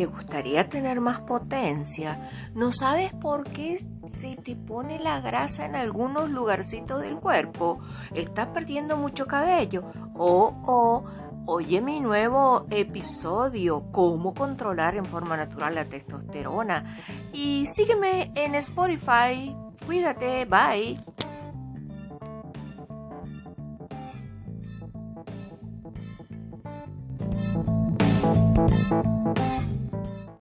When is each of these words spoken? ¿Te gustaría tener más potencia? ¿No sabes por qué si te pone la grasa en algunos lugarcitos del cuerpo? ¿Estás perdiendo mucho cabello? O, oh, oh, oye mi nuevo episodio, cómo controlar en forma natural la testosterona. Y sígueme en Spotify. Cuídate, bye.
¿Te 0.00 0.06
gustaría 0.06 0.66
tener 0.66 0.98
más 0.98 1.20
potencia? 1.20 2.30
¿No 2.54 2.72
sabes 2.72 3.12
por 3.12 3.44
qué 3.50 3.86
si 4.06 4.34
te 4.34 4.56
pone 4.56 4.98
la 4.98 5.20
grasa 5.20 5.66
en 5.66 5.76
algunos 5.76 6.30
lugarcitos 6.30 7.02
del 7.02 7.16
cuerpo? 7.16 7.80
¿Estás 8.14 8.46
perdiendo 8.46 8.96
mucho 8.96 9.26
cabello? 9.26 9.84
O, 10.14 10.54
oh, 10.64 11.04
oh, 11.04 11.04
oye 11.44 11.82
mi 11.82 12.00
nuevo 12.00 12.66
episodio, 12.70 13.92
cómo 13.92 14.32
controlar 14.32 14.96
en 14.96 15.04
forma 15.04 15.36
natural 15.36 15.74
la 15.74 15.84
testosterona. 15.84 16.96
Y 17.34 17.66
sígueme 17.66 18.32
en 18.36 18.54
Spotify. 18.54 19.54
Cuídate, 19.84 20.46
bye. 20.46 20.98